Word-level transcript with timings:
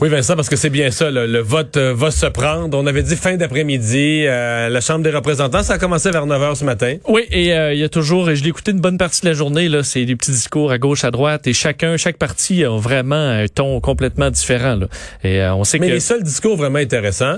Oui, 0.00 0.08
Vincent, 0.08 0.34
parce 0.34 0.48
que 0.48 0.56
c'est 0.56 0.70
bien 0.70 0.90
ça, 0.90 1.08
le, 1.08 1.38
vote 1.38 1.76
euh, 1.76 1.94
va 1.94 2.10
se 2.10 2.26
prendre. 2.26 2.76
On 2.76 2.84
avait 2.84 3.04
dit 3.04 3.14
fin 3.14 3.36
d'après-midi, 3.36 4.24
euh, 4.26 4.68
la 4.68 4.80
Chambre 4.80 5.04
des 5.04 5.12
représentants, 5.12 5.62
ça 5.62 5.74
a 5.74 5.78
commencé 5.78 6.10
vers 6.10 6.26
9 6.26 6.42
h 6.42 6.54
ce 6.56 6.64
matin. 6.64 6.96
Oui, 7.06 7.22
et 7.30 7.54
euh, 7.54 7.72
il 7.72 7.78
y 7.78 7.84
a 7.84 7.88
toujours, 7.88 8.34
je 8.34 8.42
l'ai 8.42 8.48
écouté 8.48 8.72
une 8.72 8.80
bonne 8.80 8.98
partie 8.98 9.20
de 9.20 9.28
la 9.28 9.34
journée, 9.34 9.68
là, 9.68 9.84
c'est 9.84 10.04
des 10.04 10.16
petits 10.16 10.32
discours 10.32 10.72
à 10.72 10.78
gauche, 10.78 11.04
à 11.04 11.12
droite, 11.12 11.46
et 11.46 11.52
chacun, 11.52 11.96
chaque 11.96 12.16
parti 12.16 12.64
a 12.64 12.76
vraiment 12.76 13.14
un 13.14 13.46
ton 13.46 13.80
complètement 13.80 14.32
différent. 14.32 14.74
Là. 14.74 14.88
Et 15.22 15.40
on 15.46 15.62
sait 15.62 15.78
Mais 15.78 15.86
que... 15.86 15.92
les 15.92 16.00
seuls 16.00 16.24
discours 16.24 16.56
vraiment 16.56 16.80
intéressants, 16.80 17.36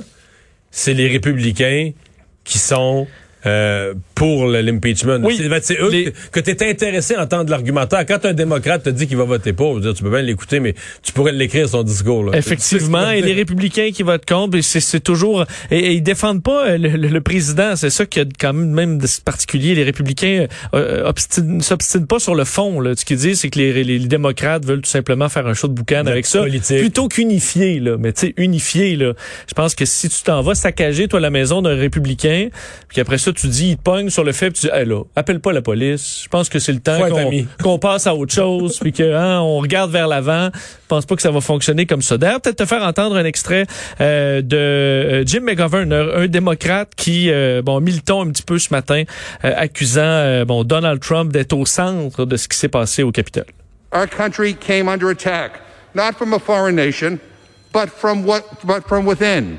c'est 0.70 0.94
les 0.94 1.08
républicains 1.08 1.90
qui 2.42 2.56
sont 2.56 3.06
euh, 3.46 3.94
pour 4.14 4.46
l'impeachment. 4.46 5.18
Oui, 5.22 5.40
c'est 5.62 5.78
eux 5.80 6.12
que, 6.32 6.40
tu 6.40 6.50
es 6.50 6.70
intéressé 6.70 7.14
à 7.14 7.22
entendre 7.22 7.50
l'argumentaire. 7.50 8.04
Quand 8.06 8.24
un 8.24 8.32
démocrate 8.32 8.82
te 8.84 8.90
dit 8.90 9.06
qu'il 9.06 9.16
va 9.16 9.24
voter 9.24 9.52
pour, 9.52 9.80
tu 9.80 10.02
peux 10.02 10.10
bien 10.10 10.22
l'écouter, 10.22 10.58
mais 10.58 10.74
tu 11.02 11.12
pourrais 11.12 11.32
l'écrire 11.32 11.68
son 11.68 11.82
discours. 11.82 12.24
Là. 12.24 12.36
Effectivement, 12.36 13.10
et 13.10 13.20
les 13.20 13.34
républicains 13.34 13.90
qui 13.92 14.02
votent 14.02 14.26
contre, 14.26 14.58
c'est 14.60 15.00
toujours... 15.00 15.44
Et, 15.70 15.94
ils 15.94 16.02
défendent 16.02 16.42
pas 16.42 16.66
euh, 16.66 16.78
le, 16.78 17.20
président, 17.20 17.76
c'est 17.76 17.90
ça 17.90 18.06
qui 18.06 18.20
a 18.20 18.24
quand 18.38 18.52
même, 18.52 18.70
même 18.70 18.98
de 18.98 19.06
particulier. 19.24 19.74
Les 19.74 19.84
républicains 19.84 20.46
euh, 20.74 21.12
ne 21.42 21.60
s'obstinent 21.60 22.06
pas 22.06 22.18
sur 22.18 22.34
le 22.34 22.44
fond. 22.44 22.80
Là. 22.80 22.94
Ce 22.96 23.04
qu'ils 23.04 23.18
disent, 23.18 23.40
c'est 23.40 23.50
que 23.50 23.58
les, 23.58 23.84
les, 23.84 23.98
démocrates 24.00 24.64
veulent 24.64 24.82
tout 24.82 24.90
simplement 24.90 25.28
faire 25.28 25.46
un 25.46 25.54
show 25.54 25.68
de 25.68 25.74
boucan 25.74 26.06
avec 26.06 26.26
ça. 26.26 26.42
Plutôt 26.42 27.08
qu'unifier. 27.08 27.80
Là. 27.80 27.96
Mais 27.98 28.12
tu 28.12 28.28
sais, 28.28 28.34
unifier, 28.36 28.96
là. 28.96 29.12
je 29.48 29.54
pense 29.54 29.74
que 29.74 29.84
si 29.84 30.08
tu 30.08 30.22
t'en 30.22 30.42
vas 30.42 30.54
saccager, 30.54 31.06
toi, 31.06 31.20
la 31.20 31.30
maison 31.30 31.62
d'un 31.62 31.76
républicain, 31.76 32.48
puis 32.88 33.00
après 33.00 33.18
ça, 33.18 33.32
tu 33.40 33.48
dis, 33.48 33.70
il 33.70 33.76
te 33.76 33.82
pogne 33.82 34.10
sur 34.10 34.24
le 34.24 34.32
fait, 34.32 34.50
puis 34.50 34.60
tu 34.60 34.66
dis, 34.66 34.72
hey, 34.72 34.86
là, 34.86 35.02
appelle 35.14 35.40
pas 35.40 35.52
la 35.52 35.62
police. 35.62 36.22
Je 36.24 36.28
pense 36.28 36.48
que 36.48 36.58
c'est 36.58 36.72
le 36.72 36.80
temps 36.80 36.98
qu'on 37.62 37.78
passe 37.78 38.06
à 38.06 38.14
autre 38.14 38.32
chose, 38.32 38.78
puis 38.78 38.92
que 38.92 39.14
hein, 39.14 39.40
on 39.40 39.58
regarde 39.58 39.90
vers 39.90 40.08
l'avant. 40.08 40.50
Je 40.54 40.88
pense 40.88 41.06
pas 41.06 41.16
que 41.16 41.22
ça 41.22 41.30
va 41.30 41.40
fonctionner 41.40 41.86
comme 41.86 42.02
ça. 42.02 42.16
D'ailleurs, 42.18 42.40
peut-être 42.40 42.56
te 42.56 42.64
faire 42.64 42.82
entendre 42.82 43.16
un 43.16 43.24
extrait 43.24 43.66
euh, 44.00 44.42
de 44.42 44.56
euh, 44.56 45.24
Jim 45.26 45.40
McGovern, 45.40 45.92
un, 45.92 46.26
démocrate 46.26 46.90
qui, 46.96 47.30
euh, 47.30 47.62
bon, 47.62 47.80
mis 47.80 47.92
le 47.92 48.00
ton 48.00 48.22
un 48.22 48.30
petit 48.30 48.42
peu 48.42 48.58
ce 48.58 48.72
matin, 48.72 49.04
euh, 49.44 49.52
accusant 49.56 50.02
euh, 50.02 50.44
bon 50.44 50.64
Donald 50.64 51.00
Trump 51.00 51.32
d'être 51.32 51.52
au 51.52 51.66
centre 51.66 52.24
de 52.24 52.36
ce 52.36 52.48
qui 52.48 52.56
s'est 52.56 52.68
passé 52.68 53.02
au 53.02 53.12
Capitole. 53.12 53.46
Our 53.92 54.06
country 54.06 54.54
came 54.54 54.88
under 54.88 55.10
attack, 55.10 55.60
not 55.94 56.12
from 56.16 56.34
a 56.34 56.38
foreign 56.38 56.76
nation, 56.76 57.18
but 57.72 57.88
from 57.88 58.24
what, 58.24 58.42
but 58.64 58.82
from 58.86 59.06
within. 59.06 59.58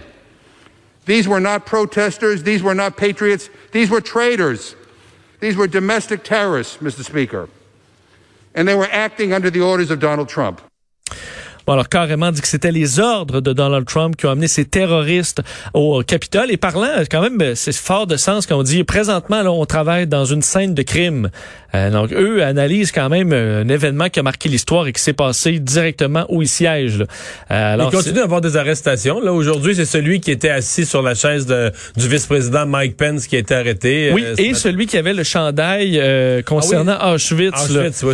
These 1.08 1.28
were 1.28 1.40
not 1.40 1.66
protesters. 1.66 2.44
These 2.44 2.62
were 2.62 2.76
not 2.76 2.98
patriots. 2.98 3.50
These 3.72 3.90
were 3.90 4.02
traitors. 4.02 4.76
These 5.40 5.56
were 5.56 5.66
domestic 5.66 6.24
terrorists, 6.24 6.78
Mr. 6.78 7.04
Speaker. 7.04 7.50
And 8.54 8.68
they 8.68 8.76
were 8.76 8.90
acting 8.92 9.34
under 9.34 9.50
the 9.50 9.62
orders 9.62 9.90
of 9.90 10.00
Donald 10.00 10.28
Trump. 10.28 10.62
Bon, 11.68 11.74
alors 11.74 11.90
carrément 11.90 12.32
dit 12.32 12.40
que 12.40 12.48
c'était 12.48 12.72
les 12.72 13.02
ordres 13.02 13.42
de 13.42 13.52
Donald 13.52 13.86
Trump 13.86 14.16
qui 14.16 14.26
ont 14.26 14.30
amené 14.30 14.48
ces 14.48 14.64
terroristes 14.64 15.42
au 15.74 16.02
Capitole. 16.02 16.50
Et 16.50 16.56
parlant, 16.56 16.88
quand 17.12 17.22
même, 17.22 17.56
c'est 17.56 17.76
fort 17.76 18.08
de 18.08 18.16
sens 18.16 18.46
quand 18.46 18.58
on 18.58 18.64
dit 18.64 18.86
présentement, 18.86 19.44
là, 19.44 19.52
on 19.52 19.66
travaille 19.66 20.08
dans 20.08 20.24
une 20.24 20.42
scène 20.42 20.74
de 20.74 20.82
crime. 20.82 21.30
Euh, 21.76 21.92
donc, 21.92 22.14
eux 22.14 22.42
analysent 22.42 22.94
quand 22.94 23.10
même 23.10 23.34
euh, 23.34 23.64
un 23.64 23.68
événement 23.68 24.08
qui 24.08 24.22
a 24.22 24.24
marqué 24.24 24.48
l'histoire 24.48 24.88
et 24.88 24.94
qui 24.94 25.02
s'est 25.02 25.12
passé 25.12 25.60
directement 25.60 26.26
où 26.30 26.42
ils 26.42 26.48
siègent. 26.48 27.02
Euh, 27.52 27.74
alors, 27.74 27.90
il 27.92 27.96
continue 27.98 28.16
d'avoir 28.16 28.40
des 28.40 28.56
arrestations. 28.56 29.20
Là, 29.20 29.34
aujourd'hui, 29.34 29.76
c'est 29.76 29.84
celui 29.84 30.22
qui 30.22 30.32
était 30.32 30.50
assis 30.50 30.86
sur 30.86 31.02
la 31.02 31.16
chaise 31.16 31.46
de, 31.46 31.74
du 31.98 32.08
vice-président 32.08 32.66
Mike 32.66 32.96
Pence 32.96 33.28
qui 33.28 33.36
a 33.36 33.40
été 33.40 33.54
arrêté. 33.54 34.12
Oui, 34.14 34.24
et 34.38 34.54
celui 34.54 34.86
qui 34.88 34.98
avait 34.98 35.14
le 35.14 35.24
chandail 35.24 36.02
concernant 36.46 36.96
ah 36.98 37.14
Auschwitz, 37.14 37.70
Auschwitz 37.70 38.06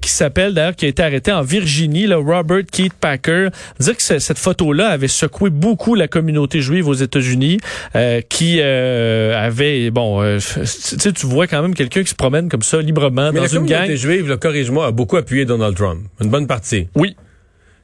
qui 0.00 0.10
s'appelle 0.10 0.54
d'ailleurs, 0.54 0.74
qui 0.74 0.86
a 0.86 0.88
été 0.88 1.04
arrêté 1.04 1.30
en 1.30 1.42
Virginie, 1.42 2.08
là, 2.08 2.16
Robert 2.16 2.64
Keith 2.72 2.94
Packer. 2.94 3.48
Dire 3.78 3.96
que 3.96 4.02
cette 4.02 4.38
photo-là 4.38 4.88
avait 4.88 5.06
secoué 5.06 5.50
beaucoup 5.50 5.94
la 5.94 6.08
communauté 6.08 6.60
juive 6.60 6.88
aux 6.88 6.94
États-Unis, 6.94 7.58
qui 8.28 8.60
avait, 8.60 9.90
bon, 9.90 10.38
tu 10.38 10.66
sais, 10.66 11.12
tu 11.12 11.26
vois 11.26 11.46
quand 11.46 11.62
même 11.62 11.74
quelqu'un 11.74 12.02
qui 12.02 12.10
se 12.10 12.14
promène 12.16 12.48
comme 12.48 12.62
ça 12.62 12.80
librement 12.82 13.30
Mais 13.32 13.38
dans 13.38 13.44
la 13.44 13.52
une 13.52 13.66
gang. 13.66 13.94
juive, 13.94 14.28
le 14.28 14.36
corrige-moi, 14.36 14.86
a 14.86 14.90
beaucoup 14.90 15.16
appuyé 15.16 15.44
Donald 15.44 15.76
Trump. 15.76 16.00
Une 16.20 16.30
bonne 16.30 16.46
partie. 16.46 16.88
Oui. 16.96 17.14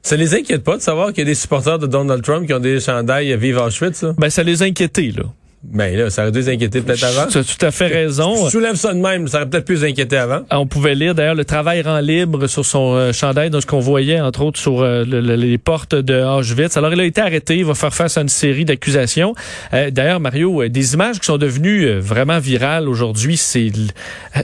Ça 0.01 0.15
les 0.15 0.33
inquiète 0.33 0.63
pas 0.63 0.77
de 0.77 0.81
savoir 0.81 1.09
qu'il 1.09 1.19
y 1.19 1.21
a 1.21 1.25
des 1.25 1.35
supporters 1.35 1.77
de 1.77 1.85
Donald 1.85 2.23
Trump 2.23 2.47
qui 2.47 2.53
ont 2.53 2.59
des 2.59 2.79
chandails 2.79 3.33
à 3.33 3.37
vivre 3.37 3.61
Auschwitz, 3.65 3.97
ça? 3.97 4.13
Ben, 4.17 4.29
ça 4.29 4.43
les 4.43 4.63
inquiétait, 4.63 5.11
là. 5.15 5.23
Ben 5.61 5.93
là, 5.93 6.09
ça 6.09 6.21
aurait 6.21 6.31
dû 6.31 6.39
les 6.39 6.49
inquiéter 6.49 6.81
peut-être 6.81 7.03
avant. 7.03 7.27
Tu 7.29 7.37
as 7.37 7.43
tout 7.43 7.65
à 7.65 7.71
fait 7.71 7.87
raison. 7.87 8.45
Je 8.45 8.51
soulève 8.51 8.75
ça 8.75 8.93
de 8.93 8.99
même, 8.99 9.27
ça 9.27 9.39
aurait 9.39 9.49
peut-être 9.49 9.65
pu 9.65 9.73
les 9.73 9.89
inquiéter 9.89 10.15
avant. 10.15 10.41
On 10.51 10.65
pouvait 10.65 10.95
lire 10.95 11.13
d'ailleurs 11.13 11.35
le 11.35 11.43
travail 11.43 11.81
rend 11.81 11.99
libre 11.99 12.47
sur 12.47 12.65
son 12.65 12.93
euh, 12.95 13.11
chandail, 13.11 13.49
dans 13.49 13.59
ce 13.59 13.65
qu'on 13.65 13.81
voyait 13.81 14.21
entre 14.21 14.41
autres 14.41 14.57
sur 14.57 14.81
euh, 14.81 15.03
les 15.03 15.57
portes 15.57 15.95
de 15.95 16.23
Auschwitz. 16.23 16.77
Alors 16.77 16.93
il 16.93 17.01
a 17.01 17.03
été 17.03 17.19
arrêté, 17.19 17.57
il 17.57 17.65
va 17.65 17.73
faire 17.73 17.93
face 17.93 18.17
à 18.17 18.21
une 18.21 18.29
série 18.29 18.63
d'accusations. 18.63 19.35
Euh, 19.73 19.91
d'ailleurs 19.91 20.21
Mario, 20.21 20.65
des 20.69 20.93
images 20.93 21.19
qui 21.19 21.25
sont 21.25 21.37
devenues 21.37 21.99
vraiment 21.99 22.39
virales 22.39 22.87
aujourd'hui, 22.87 23.35
c'est 23.35 23.69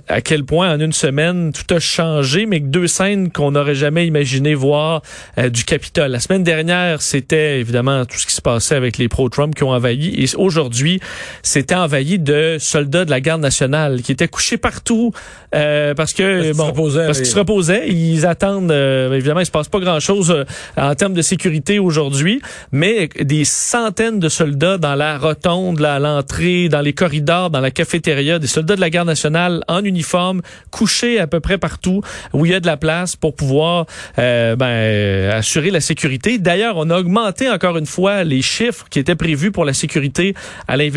à 0.10 0.20
quel 0.20 0.44
point 0.44 0.74
en 0.74 0.82
une 0.82 0.92
semaine 0.92 1.54
tout 1.54 1.74
a 1.74 1.80
changé, 1.80 2.46
mais 2.46 2.60
que 2.60 2.68
deux 2.68 2.88
scènes 2.88 3.32
qu'on 3.32 3.52
n'aurait 3.52 3.76
jamais 3.76 4.06
imaginé 4.06 4.54
voir 4.54 5.02
du 5.38 5.64
Capitole. 5.64 6.12
La 6.12 6.20
semaine 6.20 6.44
dernière, 6.44 7.02
c'était 7.02 7.60
évidemment 7.60 8.06
tout 8.06 8.18
ce 8.18 8.26
qui 8.26 8.34
se 8.34 8.42
passait 8.42 8.76
avec 8.76 8.98
les 8.98 9.08
pro-Trump 9.08 9.56
qui 9.56 9.64
ont 9.64 9.72
envahi, 9.72 10.22
et 10.22 10.28
aujourd'hui 10.36 11.00
c'était 11.44 11.76
envahi 11.76 12.20
de 12.20 12.58
soldats 12.60 13.06
de 13.06 13.10
la 13.10 13.22
garde 13.22 13.42
nationale 13.42 14.02
qui 14.02 14.12
étaient 14.12 14.28
couchés 14.28 14.58
partout 14.58 15.12
euh, 15.54 15.94
parce 15.94 16.14
que 16.14 16.54
parce 16.54 16.74
bon, 16.74 16.92
parce 16.94 17.20
qu'ils 17.20 17.28
se 17.28 17.38
reposaient, 17.38 17.88
ils 17.88 18.26
attendent 18.26 18.72
euh, 18.72 19.14
évidemment 19.14 19.40
il 19.40 19.46
se 19.46 19.52
passe 19.52 19.70
pas 19.70 19.80
grand-chose 19.80 20.32
euh, 20.32 20.44
en 20.78 20.96
termes 20.96 21.14
de 21.14 21.22
sécurité 21.22 21.80
aujourd'hui, 21.80 22.42
mais 22.72 23.08
des 23.22 23.46
centaines 23.46 24.20
de 24.20 24.30
soldats 24.30 24.78
dans 24.78 24.96
la 24.96 25.18
rotonde, 25.18 25.82
à 25.84 26.00
l'entrée, 26.00 26.68
dans 26.70 26.82
les 26.82 26.94
corridors, 26.94 27.50
dans 27.50 27.62
la 27.62 27.72
cafétéria, 27.72 28.40
des 28.40 28.48
soldats 28.48 28.76
de 28.76 28.82
la 28.82 28.90
garde 28.90 29.08
nationale 29.08 29.64
en 29.68 29.84
uniforme, 29.84 30.42
couchés 30.72 31.20
à 31.20 31.28
peu 31.28 31.40
près 31.40 31.58
partout 31.58 32.02
où 32.34 32.46
il 32.46 32.52
y 32.52 32.56
a 32.56 32.60
de 32.60 32.68
la 32.68 32.78
place 32.78 33.16
pour 33.16 33.36
pouvoir 33.36 33.86
ben, 34.18 35.32
assurer 35.32 35.72
la 35.72 35.82
sécurité. 35.82 36.38
D'ailleurs, 36.38 36.76
on 36.78 36.90
a 36.90 36.98
augmenté 36.98 37.50
encore 37.50 37.78
une 37.78 37.86
fois 37.86 38.24
les 38.24 38.42
chiffres 38.42 38.86
qui 38.90 39.00
étaient 39.00 39.16
prévus 39.16 39.52
pour 39.52 39.66
la 39.66 39.74
sécurité 39.74 40.34
à 40.68 40.78
l'investissement 40.78 40.95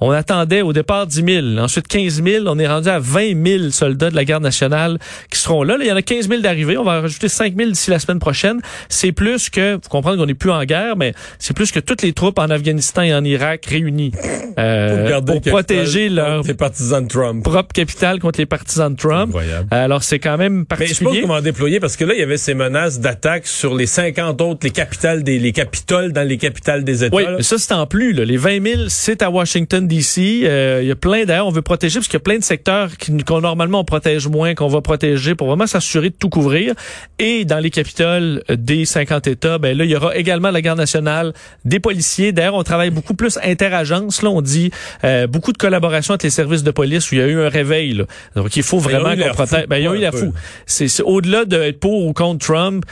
on 0.00 0.10
attendait 0.10 0.62
au 0.62 0.72
départ 0.72 1.06
10 1.06 1.24
000, 1.54 1.58
ensuite 1.58 1.88
15 1.88 2.22
000. 2.22 2.44
On 2.46 2.58
est 2.58 2.68
rendu 2.68 2.88
à 2.88 2.98
20 2.98 3.46
000 3.46 3.70
soldats 3.70 4.10
de 4.10 4.16
la 4.16 4.24
garde 4.24 4.42
nationale 4.42 4.98
qui 5.30 5.38
seront 5.38 5.62
là. 5.62 5.76
il 5.80 5.86
y 5.86 5.92
en 5.92 5.96
a 5.96 6.02
15 6.02 6.28
000 6.28 6.40
d'arrivés. 6.40 6.76
On 6.76 6.84
va 6.84 7.00
rajouter 7.00 7.28
5 7.28 7.54
000 7.56 7.70
d'ici 7.70 7.90
la 7.90 7.98
semaine 7.98 8.18
prochaine. 8.18 8.60
C'est 8.88 9.12
plus 9.12 9.50
que, 9.50 9.74
vous 9.74 9.88
comprenez 9.88 10.16
qu'on 10.18 10.26
n'est 10.26 10.34
plus 10.34 10.50
en 10.50 10.64
guerre, 10.64 10.96
mais 10.96 11.14
c'est 11.38 11.54
plus 11.54 11.70
que 11.72 11.80
toutes 11.80 12.02
les 12.02 12.12
troupes 12.12 12.38
en 12.38 12.50
Afghanistan 12.50 13.02
et 13.02 13.14
en 13.14 13.24
Irak 13.24 13.66
réunies 13.66 14.12
euh, 14.58 15.20
pour, 15.20 15.40
protéger 15.40 16.08
leur 16.08 16.42
partisans 16.56 17.02
de 17.02 17.08
Trump. 17.08 17.44
propre 17.44 17.72
capitale 17.72 18.18
contre 18.18 18.40
les 18.40 18.46
partisans 18.46 18.92
de 18.92 18.98
Trump. 18.98 19.34
Alors 19.70 20.02
c'est 20.02 20.18
quand 20.18 20.36
même 20.36 20.66
particulier. 20.66 20.88
Mais 21.00 21.08
je 21.10 21.14
sais 21.14 21.20
pas 21.20 21.26
comment 21.28 21.40
déployer 21.40 21.80
parce 21.80 21.96
que 21.96 22.04
là 22.04 22.14
il 22.14 22.20
y 22.20 22.22
avait 22.22 22.36
ces 22.36 22.54
menaces 22.54 23.00
d'attaque 23.00 23.46
sur 23.46 23.74
les 23.74 23.86
50 23.86 24.40
autres 24.40 24.60
les 24.64 24.70
capitales 24.70 25.22
des 25.22 25.38
les 25.38 25.52
capitoles 25.52 26.12
dans 26.12 26.26
les 26.26 26.38
capitales 26.38 26.84
des 26.84 27.04
États. 27.04 27.14
Oui, 27.14 27.24
mais 27.36 27.42
ça 27.42 27.58
c'est 27.58 27.72
en 27.72 27.86
plus 27.86 28.12
là. 28.12 28.24
les 28.24 28.36
20 28.36 28.66
000 28.66 28.82
c'est 29.00 29.22
à 29.22 29.30
Washington, 29.30 29.86
D.C. 29.86 30.40
Euh, 30.42 30.80
il 30.82 30.88
y 30.88 30.90
a 30.90 30.96
plein, 30.96 31.24
d'ailleurs, 31.24 31.46
on 31.46 31.52
veut 31.52 31.62
protéger 31.62 32.00
parce 32.00 32.08
qu'il 32.08 32.16
y 32.16 32.16
a 32.16 32.20
plein 32.20 32.36
de 32.36 32.42
secteurs 32.42 32.90
qu'on 33.24 33.40
normalement 33.40 33.78
on 33.78 33.84
protège 33.84 34.26
moins, 34.26 34.56
qu'on 34.56 34.66
va 34.66 34.80
protéger 34.80 35.36
pour 35.36 35.46
vraiment 35.46 35.68
s'assurer 35.68 36.10
de 36.10 36.16
tout 36.16 36.28
couvrir. 36.28 36.74
Et 37.20 37.44
dans 37.44 37.60
les 37.60 37.70
capitales 37.70 38.42
des 38.50 38.84
50 38.84 39.28
États, 39.28 39.58
ben 39.58 39.78
là, 39.78 39.84
il 39.84 39.90
y 39.90 39.94
aura 39.94 40.16
également 40.16 40.50
la 40.50 40.60
garde 40.62 40.80
nationale, 40.80 41.32
des 41.64 41.78
policiers. 41.78 42.32
D'ailleurs, 42.32 42.56
on 42.56 42.64
travaille 42.64 42.90
beaucoup 42.90 43.14
plus 43.14 43.38
interagence. 43.44 44.20
Là, 44.22 44.30
on 44.30 44.42
dit 44.42 44.72
euh, 45.04 45.28
beaucoup 45.28 45.52
de 45.52 45.58
collaboration 45.58 46.14
avec 46.14 46.24
les 46.24 46.30
services 46.30 46.64
de 46.64 46.72
police 46.72 47.12
où 47.12 47.14
il 47.14 47.18
y 47.18 47.22
a 47.22 47.28
eu 47.28 47.40
un 47.40 47.48
réveil. 47.48 47.92
Là. 47.92 48.04
Donc, 48.34 48.56
il 48.56 48.64
faut 48.64 48.80
vraiment 48.80 49.14
qu'on 49.14 49.32
protège. 49.32 49.66
Ben, 49.68 49.76
ils 49.76 49.86
ont 49.86 49.94
eu 49.94 50.00
la 50.00 50.10
fou. 50.10 50.34
C'est 50.66 51.02
au-delà 51.02 51.44
d'être 51.44 51.78
pour 51.78 52.04
ou 52.04 52.12
contre 52.12 52.44
Trump. 52.44 52.84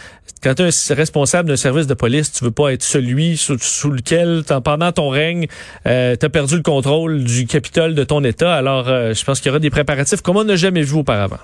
Quand 0.42 0.54
tu 0.54 0.62
es 0.62 0.94
responsable 0.94 1.48
d'un 1.48 1.56
service 1.56 1.86
de 1.86 1.94
police, 1.94 2.30
tu 2.30 2.44
veux 2.44 2.50
pas 2.50 2.72
être 2.72 2.82
celui 2.82 3.36
sous, 3.36 3.58
sous 3.58 3.90
lequel, 3.90 4.42
pendant 4.62 4.92
ton 4.92 5.08
règne, 5.08 5.46
euh, 5.86 5.95
tu 6.18 6.26
as 6.26 6.28
perdu 6.28 6.56
le 6.56 6.62
contrôle 6.62 7.24
du 7.24 7.46
Capitole 7.46 7.94
de 7.94 8.04
ton 8.04 8.22
État. 8.24 8.54
Alors, 8.54 8.88
euh, 8.88 9.14
je 9.14 9.24
pense 9.24 9.40
qu'il 9.40 9.48
y 9.48 9.50
aura 9.50 9.58
des 9.58 9.70
préparatifs 9.70 10.22
comme 10.22 10.36
on 10.36 10.44
n'a 10.44 10.56
jamais 10.56 10.82
vu 10.82 10.94
auparavant. 10.94 11.38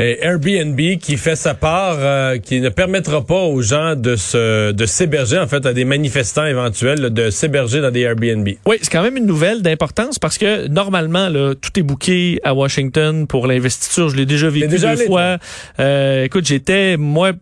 Et 0.00 0.18
Airbnb 0.22 0.80
qui 1.00 1.16
fait 1.16 1.36
sa 1.36 1.54
part, 1.54 1.98
euh, 2.00 2.38
qui 2.38 2.60
ne 2.60 2.68
permettra 2.68 3.24
pas 3.24 3.42
aux 3.42 3.62
gens 3.62 3.94
de 3.94 4.16
se 4.16 4.72
de 4.72 4.86
s'héberger, 4.86 5.38
en 5.38 5.46
fait, 5.46 5.64
à 5.66 5.72
des 5.72 5.84
manifestants 5.84 6.46
éventuels, 6.46 7.10
de 7.10 7.30
s'héberger 7.30 7.80
dans 7.80 7.92
des 7.92 8.00
Airbnb. 8.00 8.48
Oui, 8.66 8.76
c'est 8.82 8.90
quand 8.90 9.02
même 9.02 9.16
une 9.16 9.26
nouvelle 9.26 9.62
d'importance 9.62 10.18
parce 10.18 10.36
que 10.36 10.66
normalement, 10.66 11.28
là, 11.28 11.54
tout 11.54 11.78
est 11.78 11.82
bouqué 11.82 12.40
à 12.42 12.54
Washington 12.54 13.28
pour 13.28 13.46
l'investiture. 13.46 14.08
Je 14.08 14.16
l'ai 14.16 14.26
déjà 14.26 14.48
vécu 14.50 14.66
deux 14.66 14.96
fois. 15.06 15.38
Euh, 15.78 16.24
écoute, 16.24 16.46
j'étais 16.46 16.96
moi 16.96 17.32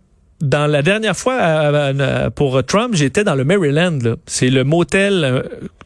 dans 0.43 0.67
la 0.67 0.83
dernière 0.83 1.17
fois 1.17 1.39
euh, 1.41 1.94
euh, 1.99 2.31
pour 2.31 2.62
Trump, 2.65 2.94
j'étais 2.94 3.25
dans 3.25 3.35
le 3.35 3.44
Maryland. 3.44 3.99
C'est 4.27 4.50
le 4.50 4.65
motel 4.65 5.25
euh, 5.25 5.43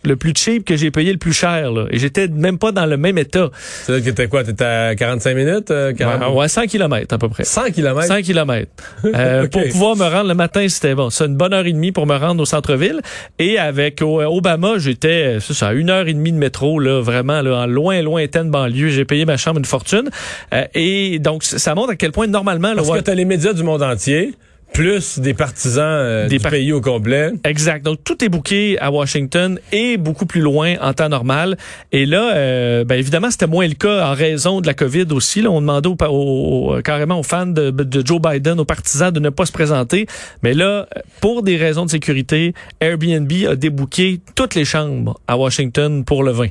le 0.07 0.17
plus 0.17 0.33
cheap 0.35 0.65
que 0.65 0.77
j'ai 0.77 0.91
payé 0.91 1.13
le 1.13 1.19
plus 1.19 1.33
cher. 1.33 1.71
Là. 1.73 1.87
Et 1.91 1.99
j'étais 1.99 2.29
même 2.29 2.59
pas 2.59 2.73
dans 2.73 2.87
le 2.87 2.97
même 2.97 3.19
état. 3.19 3.51
C'est 3.85 4.01
que 4.01 4.05
t'étais 4.05 4.29
quoi? 4.29 4.45
T'étais 4.45 4.65
à 4.65 4.95
45 4.95 5.35
minutes? 5.35 5.71
Euh, 5.71 5.93
40... 5.93 6.21
Ouais, 6.21 6.41
ouais, 6.41 6.49
100 6.49 6.67
km 6.67 7.15
à 7.15 7.19
peu 7.19 7.29
près. 7.29 7.45
100 7.45 7.73
km? 7.73 8.07
100 8.07 8.23
km. 8.23 8.71
Euh. 9.05 9.49
Pour 9.49 9.63
pouvoir 9.65 9.97
me 9.97 10.05
rendre 10.05 10.29
le 10.29 10.35
matin, 10.35 10.67
c'était 10.69 10.95
bon. 10.95 11.11
C'est 11.11 11.27
une 11.27 11.37
bonne 11.37 11.53
heure 11.53 11.67
et 11.67 11.73
demie 11.73 11.93
pour 11.93 12.07
me 12.07 12.17
rendre 12.17 12.41
au 12.41 12.47
centre-ville. 12.47 13.01
Et 13.39 13.59
avec 13.59 14.01
Obama, 14.03 14.79
j'étais, 14.79 15.39
c'est 15.41 15.55
ça, 15.55 15.69
à 15.69 15.73
une 15.75 15.91
heure 15.91 16.07
et 16.07 16.15
demie 16.15 16.33
de 16.33 16.39
métro, 16.39 16.79
là, 16.79 17.01
vraiment, 17.01 17.43
là, 17.43 17.63
en 17.63 17.67
loin, 17.67 18.01
lointaine 18.03 18.51
banlieue. 18.51 18.89
J'ai 18.89 19.05
payé 19.05 19.25
ma 19.25 19.37
chambre 19.37 19.59
une 19.59 19.65
fortune. 19.65 20.09
Euh, 20.55 20.65
et 20.75 21.19
donc, 21.19 21.43
ça 21.43 21.75
montre 21.75 21.91
à 21.93 21.97
quel 21.97 22.13
point, 22.13 22.27
normalement, 22.27 22.71
le 22.71 22.77
Parce 22.77 22.91
que 22.91 23.01
t'as 23.01 23.15
les 23.15 23.25
médias 23.25 23.53
du 23.53 23.63
monde 23.63 23.83
entier, 23.83 24.35
plus 24.73 25.19
des 25.21 25.33
partisans 25.33 25.85
euh, 25.87 26.29
Des 26.29 26.37
du 26.37 26.43
par- 26.43 26.51
pays 26.53 26.71
au 26.73 26.81
complet. 26.83 27.31
Exact. 27.45 27.83
Donc 27.85 28.05
tout 28.05 28.23
est 28.25 28.29
booké 28.29 28.79
à 28.79 28.91
Washington 28.91 29.59
et 29.73 29.97
beaucoup 29.97 30.27
plus 30.27 30.43
loin 30.43 30.75
en 30.83 30.93
temps 30.93 31.09
normal. 31.09 31.57
Et 31.93 32.05
là, 32.05 32.35
euh, 32.35 32.85
ben 32.85 32.97
évidemment, 32.99 33.31
c'était 33.31 33.47
moins 33.47 33.67
le 33.67 33.75
cas 33.75 34.07
en 34.07 34.15
raison 34.15 34.61
de 34.61 34.67
la 34.67 34.75
COVID 34.75 35.07
aussi. 35.13 35.41
Là, 35.41 35.51
on 35.51 35.61
demandait 35.63 35.89
au, 35.89 35.97
au- 36.05 36.75
au- 36.77 36.83
carrément 36.83 37.19
aux 37.19 37.23
fans 37.23 37.47
de, 37.47 37.71
de 37.71 38.07
Joe 38.07 38.21
Biden, 38.21 38.61
aux 38.61 38.65
partisans, 38.67 39.11
de 39.11 39.21
ne 39.21 39.31
pas 39.31 39.47
se 39.47 39.53
présenter. 39.53 40.07
Mais 40.43 40.53
là, 40.53 40.87
pour 41.23 41.43
des 41.43 41.57
raisons 41.57 41.87
de 41.87 41.91
sécurité, 41.91 42.53
Airbnb 42.81 43.33
a 43.49 43.57
débooké 43.57 44.21
toutes 44.35 44.55
les 44.55 44.65
chambres 44.67 45.19
à 45.27 45.39
Washington 45.39 46.05
pour 46.05 46.23
le 46.23 46.33
vin. 46.33 46.49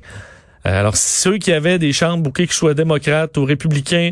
Euh, 0.66 0.80
Alors 0.80 0.98
ceux 0.98 1.38
qui 1.38 1.52
avaient 1.52 1.78
des 1.78 1.94
chambres 1.94 2.24
bookées, 2.24 2.46
qu'ils 2.48 2.54
soient 2.56 2.74
démocrates 2.74 3.38
ou 3.38 3.46
républicains, 3.46 4.10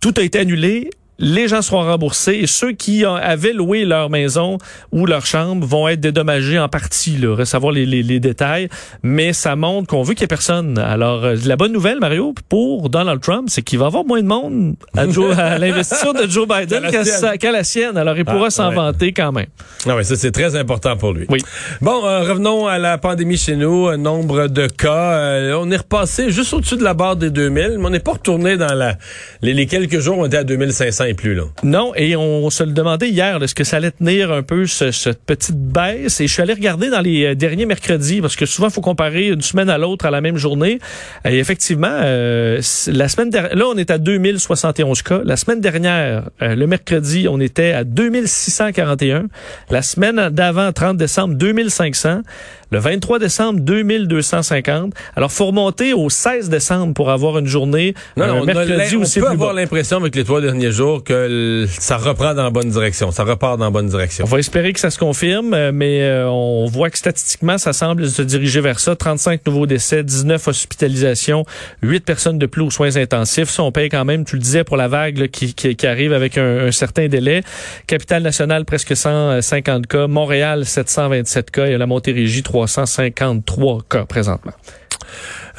tout 0.00 0.12
a 0.18 0.22
été 0.22 0.38
annulé. 0.38 0.90
Les 1.22 1.46
gens 1.48 1.60
seront 1.62 1.82
remboursés 1.82 2.32
et 2.40 2.46
ceux 2.46 2.72
qui 2.72 3.04
avaient 3.04 3.52
loué 3.52 3.84
leur 3.84 4.08
maison 4.10 4.56
ou 4.90 5.04
leur 5.06 5.26
chambre 5.26 5.66
vont 5.66 5.86
être 5.86 6.00
dédommagés 6.00 6.58
en 6.58 6.68
partie. 6.68 7.16
Là, 7.18 7.44
savoir 7.44 7.72
les, 7.72 7.84
les, 7.86 8.02
les 8.02 8.20
détails, 8.20 8.68
mais 9.02 9.32
ça 9.32 9.54
montre 9.54 9.86
qu'on 9.88 10.02
veut 10.02 10.14
qu'il 10.14 10.22
y 10.22 10.24
ait 10.24 10.28
personne. 10.28 10.78
Alors, 10.78 11.24
euh, 11.24 11.36
la 11.44 11.56
bonne 11.56 11.72
nouvelle, 11.72 11.98
Mario, 12.00 12.34
pour 12.48 12.88
Donald 12.88 13.20
Trump, 13.20 13.48
c'est 13.50 13.62
qu'il 13.62 13.78
va 13.78 13.84
y 13.84 13.88
avoir 13.88 14.04
moins 14.04 14.22
de 14.22 14.26
monde 14.26 14.74
à, 14.96 15.06
Joe- 15.08 15.38
à 15.38 15.58
l'investiture 15.58 16.14
de 16.14 16.26
Joe 16.26 16.48
Biden 16.48 16.82
Qu'à 17.38 17.52
la 17.52 17.64
sienne. 17.64 17.92
la. 17.94 18.00
Alors, 18.00 18.16
il 18.16 18.24
pourra 18.24 18.46
Ah, 18.46 18.50
s'en 18.50 18.68
ouais. 18.70 18.74
vanter 18.74 19.12
quand 19.12 19.32
même. 19.32 19.46
Ah 19.86 19.94
oui, 19.96 20.04
ça 20.04 20.16
c'est 20.16 20.32
très 20.32 20.56
important 20.56 20.96
pour 20.96 21.12
lui. 21.12 21.26
Oui. 21.28 21.40
Bon, 21.82 22.04
euh, 22.06 22.20
revenons 22.22 22.66
à 22.66 22.78
la 22.78 22.96
pandémie 22.98 23.36
chez 23.36 23.56
nous. 23.56 23.88
Un 23.88 23.98
nombre 23.98 24.48
de 24.48 24.66
cas. 24.66 25.12
euh, 25.12 25.58
on 25.60 25.70
est 25.70 25.76
repassé 25.76 26.30
juste 26.30 26.54
au-dessus 26.54 26.76
de 26.76 26.82
la 26.84 26.94
barre 26.94 27.16
des 27.16 27.30
2000, 27.30 27.76
mais 27.78 27.86
on 27.86 27.90
n'est 27.90 28.00
pas 28.00 28.12
retourné 28.12 28.56
dans 28.56 28.72
la... 28.74 28.96
Les, 29.42 29.52
les 29.54 29.66
quelques 29.66 29.98
jours, 30.00 30.18
on 30.18 30.26
était 30.26 30.38
à 30.38 30.44
2500 30.44 31.04
plus. 31.14 31.34
là. 31.34 31.44
Non, 31.62 31.92
et 31.96 32.16
on 32.16 32.48
se 32.50 32.62
le 32.64 32.72
demandait 32.72 33.08
hier, 33.08 33.42
est-ce 33.42 33.54
que 33.54 33.64
ça 33.64 33.76
allait 33.76 33.90
tenir 33.90 34.30
un 34.32 34.42
peu 34.42 34.66
ce- 34.66 34.90
cette 34.90 35.22
petite 35.24 35.56
baisse? 35.56 36.20
Et 36.20 36.26
je 36.26 36.32
suis 36.32 36.42
allé 36.42 36.52
regarder 36.52 36.90
dans 36.90 37.00
les 37.00 37.24
euh, 37.26 37.34
derniers 37.34 37.66
mercredis, 37.66 38.20
parce 38.20 38.36
que 38.36 38.46
souvent, 38.46 38.68
il 38.68 38.72
faut 38.72 38.80
comparer 38.80 39.28
une 39.28 39.42
semaine 39.42 39.70
à 39.70 39.78
l'autre 39.78 40.06
à 40.06 40.10
la 40.10 40.20
même 40.20 40.36
journée. 40.36 40.78
Et 41.24 41.38
effectivement, 41.38 41.88
euh, 42.02 42.60
la 42.88 43.08
semaine 43.08 43.30
dernière, 43.30 43.54
là, 43.56 43.64
on 43.68 43.76
est 43.76 43.90
à 43.90 43.98
2071 43.98 45.02
cas. 45.02 45.20
La 45.24 45.36
semaine 45.36 45.60
dernière, 45.60 46.24
euh, 46.42 46.54
le 46.54 46.66
mercredi, 46.66 47.26
on 47.28 47.40
était 47.40 47.72
à 47.72 47.84
2641. 47.84 49.26
La 49.70 49.82
semaine 49.82 50.28
d'avant, 50.30 50.72
30 50.72 50.96
décembre, 50.96 51.34
2500. 51.34 52.20
Le 52.72 52.78
23 52.78 53.18
décembre, 53.18 53.60
2250. 53.60 54.92
Alors, 55.16 55.32
faut 55.32 55.46
remonter 55.46 55.92
au 55.92 56.08
16 56.08 56.48
décembre 56.50 56.94
pour 56.94 57.10
avoir 57.10 57.38
une 57.38 57.46
journée, 57.46 57.94
Non, 58.16 58.26
non, 58.28 58.34
on, 58.42 58.44
mercredi 58.44 58.96
on 58.96 59.00
peut 59.00 59.06
plus 59.20 59.26
avoir 59.26 59.54
l'impression 59.54 59.96
avec 59.96 60.14
les 60.14 60.22
trois 60.24 60.40
derniers 60.40 60.70
jours 60.70 60.89
que 60.98 61.66
ça 61.68 61.96
reprend 61.96 62.34
dans 62.34 62.42
la 62.42 62.50
bonne 62.50 62.68
direction. 62.68 63.10
Ça 63.10 63.24
repart 63.24 63.58
dans 63.58 63.66
la 63.66 63.70
bonne 63.70 63.86
direction. 63.86 64.24
On 64.24 64.28
va 64.28 64.38
espérer 64.38 64.72
que 64.72 64.80
ça 64.80 64.90
se 64.90 64.98
confirme, 64.98 65.54
euh, 65.54 65.70
mais 65.72 66.02
euh, 66.02 66.28
on 66.28 66.66
voit 66.66 66.90
que 66.90 66.98
statistiquement, 66.98 67.58
ça 67.58 67.72
semble 67.72 68.08
se 68.08 68.22
diriger 68.22 68.60
vers 68.60 68.80
ça. 68.80 68.96
35 68.96 69.46
nouveaux 69.46 69.66
décès, 69.66 70.02
19 70.02 70.48
hospitalisations, 70.48 71.44
8 71.82 72.04
personnes 72.04 72.38
de 72.38 72.46
plus 72.46 72.62
aux 72.62 72.70
soins 72.70 72.96
intensifs. 72.96 73.48
Ça, 73.48 73.62
on 73.62 73.72
paye 73.72 73.88
quand 73.88 74.04
même, 74.04 74.24
tu 74.24 74.36
le 74.36 74.42
disais, 74.42 74.64
pour 74.64 74.76
la 74.76 74.88
vague 74.88 75.18
là, 75.18 75.28
qui, 75.28 75.54
qui, 75.54 75.76
qui 75.76 75.86
arrive 75.86 76.12
avec 76.12 76.36
un, 76.36 76.66
un 76.66 76.72
certain 76.72 77.08
délai. 77.08 77.42
Capitale 77.86 78.22
nationale, 78.22 78.64
presque 78.64 78.96
150 78.96 79.86
cas. 79.86 80.06
Montréal, 80.06 80.66
727 80.66 81.50
cas. 81.50 81.66
Et 81.66 81.78
la 81.78 81.86
Montérégie, 81.86 82.42
353 82.42 83.82
cas 83.88 84.04
présentement. 84.06 84.52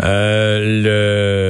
Euh, 0.03 0.59
le, 0.83 1.40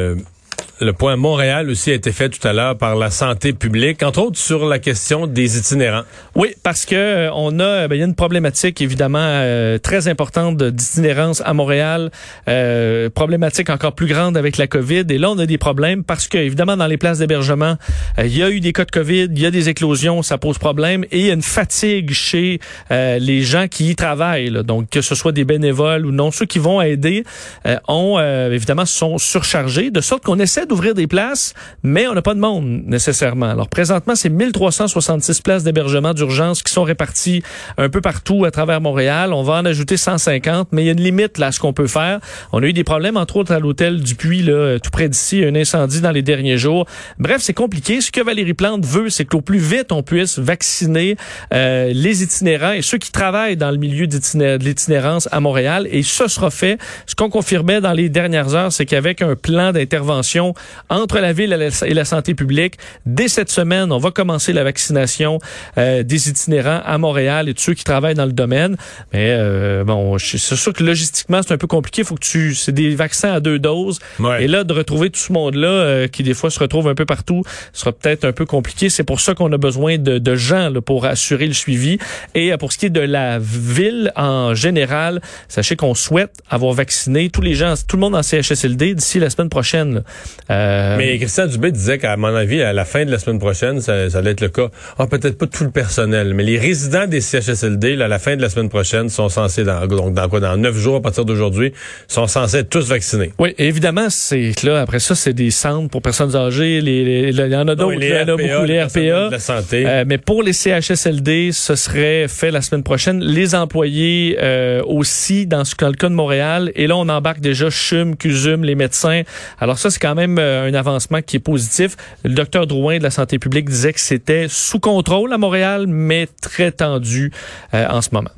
le 0.81 0.93
point 0.93 1.15
Montréal 1.15 1.69
aussi 1.69 1.91
a 1.91 1.93
été 1.93 2.11
fait 2.11 2.29
tout 2.29 2.45
à 2.47 2.53
l'heure 2.53 2.75
par 2.75 2.95
la 2.95 3.11
santé 3.11 3.53
publique, 3.53 4.01
entre 4.01 4.19
autres 4.19 4.39
sur 4.39 4.65
la 4.65 4.79
question 4.79 5.27
des 5.27 5.59
itinérants. 5.59 6.01
Oui, 6.33 6.55
parce 6.63 6.85
que 6.85 6.95
euh, 6.95 7.29
on 7.35 7.59
a, 7.59 7.87
ben, 7.87 7.95
il 7.95 7.99
y 7.99 8.01
a 8.01 8.05
une 8.07 8.15
problématique 8.15 8.81
évidemment 8.81 9.19
euh, 9.21 9.77
très 9.77 10.07
importante 10.07 10.57
de- 10.57 10.71
d'itinérance 10.71 11.43
à 11.45 11.53
Montréal, 11.53 12.09
euh, 12.47 13.11
problématique 13.11 13.69
encore 13.69 13.93
plus 13.93 14.07
grande 14.07 14.35
avec 14.37 14.57
la 14.57 14.65
COVID. 14.65 15.05
Et 15.09 15.19
là, 15.19 15.29
on 15.29 15.37
a 15.37 15.45
des 15.45 15.59
problèmes 15.59 16.03
parce 16.03 16.27
que 16.27 16.39
évidemment 16.39 16.75
dans 16.75 16.87
les 16.87 16.97
places 16.97 17.19
d'hébergement, 17.19 17.75
euh, 18.17 18.25
il 18.25 18.35
y 18.35 18.41
a 18.41 18.49
eu 18.49 18.59
des 18.59 18.73
cas 18.73 18.85
de 18.85 18.91
COVID, 18.91 19.27
il 19.31 19.39
y 19.39 19.45
a 19.45 19.51
des 19.51 19.69
éclosions, 19.69 20.23
ça 20.23 20.39
pose 20.39 20.57
problème, 20.57 21.03
et 21.11 21.19
il 21.19 21.25
y 21.27 21.29
a 21.29 21.33
une 21.33 21.43
fatigue 21.43 22.11
chez 22.11 22.59
euh, 22.89 23.19
les 23.19 23.43
gens 23.43 23.67
qui 23.67 23.91
y 23.91 23.95
travaillent. 23.95 24.49
là. 24.49 24.63
Donc 24.63 24.89
que 24.89 25.01
ce 25.01 25.13
soit 25.13 25.31
des 25.31 25.45
bénévoles 25.45 26.07
ou 26.07 26.11
non, 26.11 26.31
ceux 26.31 26.47
qui 26.47 26.57
vont 26.57 26.81
aider 26.81 27.23
euh, 27.67 27.77
ont 27.87 28.15
euh, 28.17 28.51
évidemment 28.51 28.87
sont 28.87 29.19
surchargés, 29.19 29.91
de 29.91 30.01
sorte 30.01 30.23
qu'on 30.23 30.39
essaie 30.39 30.65
d'ouvrir 30.71 30.93
des 30.93 31.05
places, 31.05 31.53
mais 31.83 32.07
on 32.07 32.13
n'a 32.13 32.21
pas 32.21 32.33
de 32.33 32.39
monde 32.39 32.83
nécessairement. 32.85 33.49
Alors 33.49 33.67
présentement, 33.67 34.15
c'est 34.15 34.29
1366 34.29 35.41
places 35.41 35.63
d'hébergement 35.65 36.13
d'urgence 36.13 36.63
qui 36.63 36.71
sont 36.71 36.83
réparties 36.83 37.43
un 37.77 37.89
peu 37.89 37.99
partout 37.99 38.45
à 38.45 38.51
travers 38.51 38.79
Montréal. 38.79 39.33
On 39.33 39.43
va 39.43 39.55
en 39.55 39.65
ajouter 39.65 39.97
150, 39.97 40.69
mais 40.71 40.83
il 40.83 40.85
y 40.85 40.89
a 40.89 40.93
une 40.93 41.01
limite 41.01 41.37
là 41.39 41.47
à 41.47 41.51
ce 41.51 41.59
qu'on 41.59 41.73
peut 41.73 41.87
faire. 41.87 42.21
On 42.53 42.63
a 42.63 42.65
eu 42.65 42.71
des 42.71 42.85
problèmes, 42.85 43.17
entre 43.17 43.35
autres, 43.35 43.51
à 43.51 43.59
l'hôtel 43.59 43.99
du 44.01 44.15
Puy, 44.15 44.43
là, 44.43 44.79
tout 44.79 44.91
près 44.91 45.09
d'ici, 45.09 45.43
un 45.43 45.55
incendie 45.55 45.99
dans 45.99 46.11
les 46.11 46.21
derniers 46.21 46.57
jours. 46.57 46.85
Bref, 47.19 47.41
c'est 47.41 47.53
compliqué. 47.53 47.99
Ce 47.99 48.09
que 48.09 48.21
Valérie 48.21 48.53
Plante 48.53 48.85
veut, 48.85 49.09
c'est 49.09 49.25
qu'au 49.25 49.41
plus 49.41 49.59
vite, 49.59 49.91
on 49.91 50.03
puisse 50.03 50.39
vacciner 50.39 51.17
euh, 51.53 51.91
les 51.93 52.23
itinérants 52.23 52.71
et 52.71 52.81
ceux 52.81 52.97
qui 52.97 53.11
travaillent 53.11 53.57
dans 53.57 53.71
le 53.71 53.77
milieu 53.77 54.07
de 54.07 54.55
l'itinérance 54.55 55.27
à 55.33 55.41
Montréal. 55.41 55.85
Et 55.91 56.01
ce 56.01 56.29
sera 56.29 56.49
fait. 56.49 56.77
Ce 57.07 57.15
qu'on 57.15 57.29
confirmait 57.29 57.81
dans 57.81 57.91
les 57.91 58.07
dernières 58.07 58.55
heures, 58.55 58.71
c'est 58.71 58.85
qu'avec 58.85 59.21
un 59.21 59.35
plan 59.35 59.73
d'intervention 59.73 60.53
entre 60.89 61.19
la 61.19 61.33
ville 61.33 61.53
et 61.53 61.93
la, 61.93 62.05
santé 62.05 62.33
publique, 62.33 62.75
dès 63.05 63.27
cette 63.27 63.49
semaine, 63.49 63.91
on 63.91 63.97
va 63.97 64.11
commencer 64.11 64.53
la 64.53 64.63
vaccination 64.63 65.39
euh, 65.77 66.03
des 66.03 66.29
itinérants 66.29 66.81
à 66.85 66.97
Montréal 66.97 67.47
et 67.49 67.53
de 67.53 67.59
ceux 67.59 67.73
qui 67.73 67.83
travaillent 67.83 68.15
dans 68.15 68.25
le 68.25 68.33
domaine. 68.33 68.75
Mais 69.13 69.27
euh, 69.29 69.83
bon, 69.83 70.17
c'est 70.17 70.37
sûr 70.37 70.73
que 70.73 70.83
logistiquement, 70.83 71.41
c'est 71.41 71.53
un 71.53 71.57
peu 71.57 71.67
compliqué. 71.67 72.03
Faut 72.03 72.15
que 72.15 72.25
tu, 72.25 72.55
c'est 72.55 72.71
des 72.71 72.95
vaccins 72.95 73.31
à 73.33 73.39
deux 73.39 73.59
doses. 73.59 73.99
Ouais. 74.19 74.43
Et 74.43 74.47
là, 74.47 74.63
de 74.63 74.73
retrouver 74.73 75.09
tout 75.09 75.19
ce 75.19 75.33
monde-là, 75.33 75.67
euh, 75.67 76.07
qui 76.07 76.23
des 76.23 76.33
fois 76.33 76.49
se 76.49 76.59
retrouve 76.59 76.87
un 76.87 76.95
peu 76.95 77.05
partout, 77.05 77.43
sera 77.73 77.91
peut-être 77.91 78.25
un 78.25 78.31
peu 78.31 78.45
compliqué. 78.45 78.89
C'est 78.89 79.03
pour 79.03 79.21
ça 79.21 79.33
qu'on 79.33 79.51
a 79.51 79.57
besoin 79.57 79.97
de, 79.97 80.17
de 80.17 80.35
gens 80.35 80.69
là, 80.69 80.81
pour 80.81 81.05
assurer 81.05 81.47
le 81.47 81.53
suivi. 81.53 81.97
Et 82.35 82.51
euh, 82.51 82.57
pour 82.57 82.71
ce 82.71 82.77
qui 82.77 82.87
est 82.87 82.89
de 82.89 83.01
la 83.01 83.39
ville 83.39 84.11
en 84.15 84.53
général, 84.53 85.21
sachez 85.47 85.75
qu'on 85.75 85.95
souhaite 85.95 86.41
avoir 86.49 86.73
vacciné 86.73 87.29
tous 87.29 87.41
les 87.41 87.53
gens, 87.53 87.73
tout 87.87 87.95
le 87.95 88.01
monde 88.01 88.15
en 88.15 88.23
CHSLD 88.23 88.95
d'ici 88.95 89.19
la 89.19 89.29
semaine 89.29 89.49
prochaine. 89.49 90.03
Euh, 90.51 90.97
Mais 90.97 91.17
Christian 91.17 91.47
Dubé 91.47 91.71
disait 91.71 91.97
qu'à 91.97 92.17
mon 92.17 92.35
avis, 92.35 92.61
à 92.61 92.73
la 92.73 92.85
fin 92.85 93.05
de 93.05 93.11
la 93.11 93.19
semaine 93.19 93.39
prochaine, 93.39 93.81
ça, 93.81 94.09
ça 94.09 94.17
allait 94.17 94.31
être 94.31 94.41
le 94.41 94.49
cas. 94.49 94.67
Ah, 94.97 95.07
peut-être 95.07 95.37
pas 95.37 95.47
tout 95.47 95.63
le 95.63 95.71
personnel, 95.71 96.33
mais 96.33 96.43
les 96.43 96.57
résidents 96.57 97.07
des 97.07 97.21
CHSLD, 97.21 97.95
là, 97.95 98.05
à 98.05 98.07
la 98.07 98.19
fin 98.19 98.35
de 98.35 98.41
la 98.41 98.49
semaine 98.49 98.69
prochaine, 98.69 99.09
sont 99.09 99.29
censés, 99.29 99.63
dans, 99.63 99.87
donc 99.87 100.13
dans 100.13 100.27
quoi, 100.29 100.39
dans 100.39 100.57
neuf 100.57 100.77
jours 100.77 100.97
à 100.97 101.01
partir 101.01 101.25
d'aujourd'hui, 101.25 101.73
sont 102.07 102.27
censés 102.27 102.57
être 102.57 102.69
tous 102.69 102.87
vaccinés. 102.87 103.31
Oui, 103.39 103.53
évidemment, 103.57 104.07
c'est 104.09 104.51
là. 104.63 104.81
Après 104.81 104.99
ça, 104.99 105.15
c'est 105.15 105.33
des 105.33 105.51
centres 105.51 105.89
pour 105.89 106.01
personnes 106.01 106.35
âgées. 106.35 106.81
Les, 106.81 107.29
il 107.29 107.35
y 107.35 107.55
en 107.55 107.67
a 107.67 107.75
d'autres. 107.75 107.93
Il 108.01 108.09
y 108.09 108.13
en 108.13 108.21
a 108.21 108.25
beaucoup, 108.25 108.65
les 108.65 108.83
RPA. 108.83 108.99
de 108.99 109.31
la 109.31 109.39
santé. 109.39 109.85
Euh, 109.85 110.03
mais 110.07 110.17
pour 110.17 110.43
les 110.43 110.53
CHSLD, 110.53 111.51
ce 111.51 111.75
serait 111.75 112.27
fait 112.27 112.51
la 112.51 112.61
semaine 112.61 112.83
prochaine. 112.83 113.23
Les 113.23 113.55
employés 113.55 114.37
euh, 114.41 114.81
aussi, 114.85 115.47
dans, 115.47 115.63
ce, 115.65 115.75
dans 115.75 115.87
le 115.87 115.93
cas 115.93 116.09
de 116.09 116.13
Montréal. 116.13 116.71
Et 116.75 116.87
là, 116.87 116.97
on 116.97 117.07
embarque 117.09 117.39
déjà 117.39 117.69
CHUM, 117.69 118.15
CUSUM, 118.15 118.63
les 118.63 118.75
médecins. 118.75 119.21
Alors 119.59 119.77
ça, 119.77 119.89
c'est 119.89 119.99
quand 119.99 120.15
même 120.15 120.30
euh, 120.39 120.67
un 120.67 120.73
avancement 120.73 121.21
qui 121.21 121.37
est 121.37 121.39
positif. 121.39 121.95
Le 122.23 122.33
docteur 122.33 122.67
Drouin 122.67 122.97
de 122.97 123.03
la 123.03 123.11
santé 123.11 123.39
publique 123.39 123.69
disait 123.69 123.93
que 123.93 123.99
c'était 123.99 124.47
sous 124.49 124.79
contrôle 124.79 125.31
à 125.33 125.37
Montréal, 125.37 125.85
mais 125.87 126.27
très 126.41 126.71
tendu 126.71 127.31
euh, 127.73 127.87
en 127.87 128.01
ce 128.01 128.09
moment. 128.11 128.31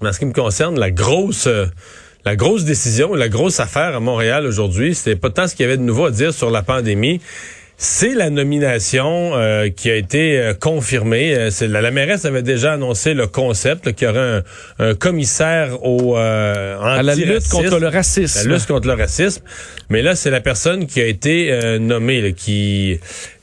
En 0.00 0.12
ce 0.12 0.18
qui 0.18 0.26
me 0.26 0.32
concerne, 0.32 0.78
la 0.78 0.90
grosse, 0.90 1.46
euh, 1.46 1.66
la 2.24 2.36
grosse 2.36 2.64
décision, 2.64 3.14
la 3.14 3.28
grosse 3.28 3.60
affaire 3.60 3.96
à 3.96 4.00
Montréal 4.00 4.46
aujourd'hui, 4.46 4.94
c'était 4.94 5.16
pas 5.16 5.30
tant 5.30 5.46
ce 5.46 5.54
qu'il 5.54 5.64
y 5.64 5.68
avait 5.68 5.78
de 5.78 5.82
nouveau 5.82 6.06
à 6.06 6.10
dire 6.10 6.32
sur 6.32 6.50
la 6.50 6.62
pandémie. 6.62 7.20
C'est 7.76 8.14
la 8.14 8.30
nomination 8.30 9.32
euh, 9.34 9.68
qui 9.68 9.90
a 9.90 9.96
été 9.96 10.38
euh, 10.38 10.54
confirmée. 10.54 11.34
Euh, 11.34 11.50
c'est- 11.50 11.66
la, 11.66 11.80
la 11.80 11.90
mairesse 11.90 12.24
avait 12.24 12.42
déjà 12.42 12.74
annoncé 12.74 13.12
le 13.12 13.26
concept 13.26 13.86
là, 13.86 13.92
qu'il 13.92 14.06
y 14.06 14.10
aurait 14.10 14.20
un, 14.20 14.42
un 14.78 14.94
commissaire 14.94 15.84
au 15.84 16.16
euh, 16.16 16.78
À 16.80 17.02
la 17.02 17.16
lutte 17.16 17.48
contre 17.48 17.80
le 17.80 17.88
racisme. 17.88 18.48
La 18.48 18.54
lutte 18.54 18.66
contre 18.68 18.86
le 18.86 18.94
racisme. 18.94 19.42
Mais 19.90 20.00
là, 20.02 20.14
c'est 20.14 20.30
la 20.30 20.40
personne 20.40 20.86
qui 20.86 21.00
a 21.00 21.06
été 21.06 21.50
euh, 21.50 21.80
nommée, 21.80 22.20
là, 22.20 22.30
qui, 22.30 23.00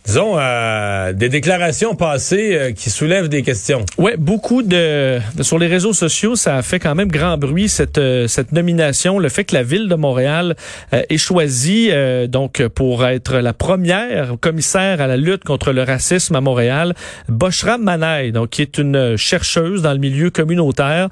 disons, 0.10 0.40
euh, 0.40 1.14
des 1.14 1.30
déclarations 1.30 1.94
passées 1.94 2.58
euh, 2.58 2.72
qui 2.72 2.90
soulèvent 2.90 3.30
des 3.30 3.44
questions. 3.44 3.86
Ouais, 4.00 4.18
beaucoup 4.18 4.64
de, 4.64 5.20
sur 5.42 5.60
les 5.60 5.68
réseaux 5.68 5.94
sociaux, 5.94 6.36
ça 6.36 6.56
a 6.56 6.64
fait 6.64 6.80
quand 6.80 6.96
même 6.96 7.10
grand 7.10 7.38
bruit 7.38 7.70
cette 7.70 8.00
euh, 8.00 8.28
cette 8.28 8.52
nomination, 8.52 9.20
le 9.20 9.30
fait 9.30 9.44
que 9.44 9.54
la 9.54 9.62
ville 9.62 9.88
de 9.88 9.94
Montréal 9.94 10.56
euh, 10.94 11.04
ait 11.10 11.20
choisi 11.20 11.90
euh, 11.92 12.26
donc 12.26 12.66
pour 12.70 13.06
être 13.06 13.38
la 13.38 13.54
première 13.54 14.34
commissaire 14.42 15.00
à 15.00 15.06
la 15.06 15.16
lutte 15.16 15.44
contre 15.44 15.74
le 15.74 15.84
racisme 15.84 16.36
à 16.36 16.42
Montréal, 16.42 16.96
Boshra 17.28 17.78
Manaï, 17.78 18.32
donc 18.32 18.50
qui 18.50 18.64
est 18.64 18.80
une 18.80 19.16
chercheuse 19.16 19.84
dans 19.84 19.94
le 19.94 20.00
milieu 20.00 20.32
communautaire, 20.32 21.10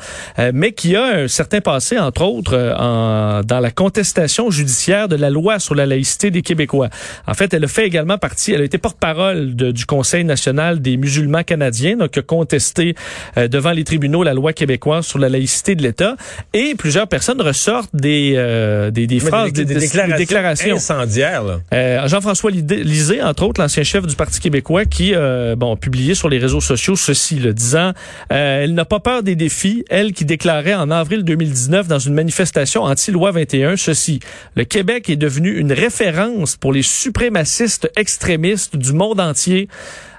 mais 0.54 0.72
qui 0.72 0.96
a 0.96 1.04
un 1.04 1.28
certain 1.28 1.62
passé 1.62 2.00
entre 2.00 2.24
autres 2.24 2.76
en, 2.80 3.42
dans 3.44 3.60
la 3.60 3.70
contestation 3.70 4.50
judiciaire 4.50 5.08
de 5.08 5.16
la 5.16 5.30
loi 5.30 5.60
sur 5.60 5.76
la 5.76 5.86
laïcité 5.86 6.32
des 6.32 6.42
Québécois. 6.42 6.90
En 7.28 7.36
fait, 7.36 7.54
elle 7.54 7.64
a 7.64 7.68
fait 7.68 7.86
également 7.86 8.18
partie, 8.18 8.54
elle 8.54 8.62
a 8.62 8.66
été 8.66 8.80
porte-parole 8.88 9.54
du 9.54 9.86
Conseil 9.86 10.24
national 10.24 10.82
des 10.82 10.96
musulmans 10.96 11.44
canadiens, 11.44 11.98
donc 11.98 12.12
qui 12.12 12.20
a 12.20 12.22
contesté 12.22 12.96
euh, 13.36 13.50
devant 13.50 13.72
les 13.72 13.84
tribunaux 13.84 14.24
la 14.24 14.34
loi 14.34 14.54
québécoise 14.54 15.06
sur 15.06 15.20
la 15.20 15.28
laïcité 15.28 15.76
de 15.76 15.84
l'État. 15.84 16.16
Et 16.54 16.74
plusieurs 16.76 17.08
personnes 17.08 17.42
ressortent 17.42 17.94
des, 17.94 18.36
euh, 18.38 18.90
des, 18.90 19.06
des 19.06 19.20
phrases, 19.20 19.52
des, 19.52 19.66
des, 19.66 19.74
des, 19.74 19.80
déclarations, 19.82 20.16
des 20.16 20.24
déclarations. 20.24 20.76
incendiaires. 20.78 21.44
Euh, 21.74 22.08
Jean-François 22.08 22.50
Lisée, 22.52 23.22
entre 23.22 23.44
autres, 23.44 23.60
l'ancien 23.60 23.84
chef 23.84 24.08
du 24.08 24.16
Parti 24.16 24.40
québécois, 24.40 24.86
qui 24.86 25.14
euh, 25.14 25.58
bon, 25.58 25.74
a 25.74 25.76
publié 25.76 26.16
sur 26.16 26.30
les 26.30 26.38
réseaux 26.38 26.62
sociaux 26.62 26.96
ceci, 26.96 27.36
le 27.36 27.54
disant 27.54 27.92
euh, 28.32 28.64
Elle 28.64 28.74
n'a 28.74 28.86
pas 28.86 29.02
peur 29.02 29.22
des 29.22 29.36
défis, 29.36 29.84
elle 29.90 30.14
qui 30.14 30.24
déclarait 30.24 30.76
en 30.76 30.92
avril 30.92 31.24
2019 31.24 31.90
dans 31.90 32.00
une 32.00 32.14
manifestation 32.14 32.84
anti-loi 32.84 33.32
21 33.32 33.76
ceci. 33.76 34.22
Le 34.56 34.64
Québec 34.64 35.10
est 35.10 35.18
devenu 35.18 35.58
une 35.58 35.74
référence 35.74 36.56
pour 36.56 36.72
les 36.72 36.84
suprémacistes 36.84 37.92
extrémistes 37.98 38.77
du 38.78 38.94
monde 38.94 39.20
entier. 39.20 39.68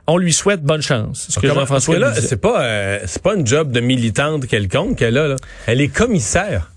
On 0.06 0.16
lui 0.16 0.32
souhaite 0.32 0.62
bonne 0.62 0.80
chance. 0.80 1.26
Ce 1.28 1.38
que 1.38 1.46
Jean-François 1.46 1.98
là, 1.98 2.14
c'est 2.14 2.40
pas 2.40 2.62
euh, 2.62 2.98
c'est 3.06 3.22
pas 3.22 3.34
un 3.34 3.44
job 3.44 3.72
de 3.72 3.80
militante 3.80 4.46
quelconque 4.46 4.96
qu'elle 4.96 5.18
a 5.18 5.28
là. 5.28 5.36
Elle 5.66 5.80
est 5.80 5.88
commissaire. 5.88 6.70